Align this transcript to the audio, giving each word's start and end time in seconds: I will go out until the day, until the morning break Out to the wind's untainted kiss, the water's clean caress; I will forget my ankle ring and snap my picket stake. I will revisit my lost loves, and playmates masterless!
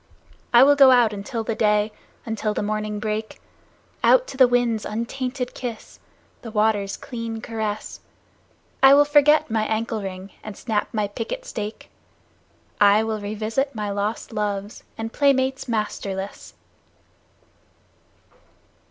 I 0.51 0.63
will 0.63 0.75
go 0.75 0.89
out 0.89 1.13
until 1.13 1.43
the 1.43 1.53
day, 1.53 1.91
until 2.25 2.55
the 2.55 2.63
morning 2.63 2.97
break 2.99 3.39
Out 4.03 4.25
to 4.29 4.35
the 4.35 4.47
wind's 4.47 4.83
untainted 4.83 5.53
kiss, 5.53 5.99
the 6.41 6.49
water's 6.49 6.97
clean 6.97 7.39
caress; 7.39 7.99
I 8.81 8.95
will 8.95 9.05
forget 9.05 9.51
my 9.51 9.63
ankle 9.65 10.01
ring 10.01 10.31
and 10.43 10.57
snap 10.57 10.91
my 10.91 11.07
picket 11.07 11.45
stake. 11.45 11.91
I 12.81 13.03
will 13.03 13.21
revisit 13.21 13.75
my 13.75 13.91
lost 13.91 14.33
loves, 14.33 14.83
and 14.97 15.13
playmates 15.13 15.67
masterless! 15.67 16.55